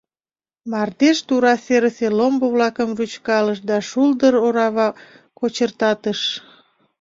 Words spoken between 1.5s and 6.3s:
серысе ломбо-влакым рӱчкалыш да шулдыр орава кочыртатыш.